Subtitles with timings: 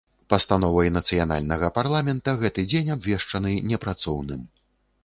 [0.33, 4.47] Пастановай нацыянальнага парламента гэты дзень абвешчаны непрацоўным.